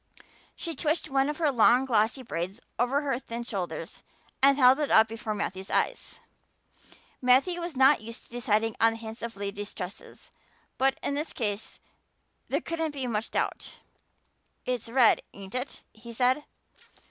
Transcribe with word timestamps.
She 0.55 0.75
twitched 0.75 1.11
one 1.11 1.29
of 1.29 1.37
her 1.37 1.51
long 1.51 1.85
glossy 1.85 2.23
braids 2.23 2.59
over 2.79 3.01
her 3.01 3.19
thin 3.19 3.43
shoulder 3.43 3.85
and 4.41 4.57
held 4.57 4.79
it 4.79 4.89
up 4.89 5.07
before 5.07 5.35
Matthew's 5.35 5.69
eyes. 5.69 6.19
Matthew 7.21 7.61
was 7.61 7.75
not 7.75 8.01
used 8.01 8.23
to 8.23 8.31
deciding 8.31 8.75
on 8.81 8.93
the 8.93 8.97
tints 8.99 9.21
of 9.21 9.35
ladies' 9.37 9.75
tresses, 9.75 10.31
but 10.79 10.97
in 11.03 11.13
this 11.13 11.33
case 11.33 11.79
there 12.47 12.61
couldn't 12.61 12.95
be 12.95 13.05
much 13.05 13.29
doubt. 13.29 13.77
"It's 14.65 14.89
red, 14.89 15.21
ain't 15.35 15.53
it?" 15.53 15.83
he 15.93 16.11
said. 16.11 16.45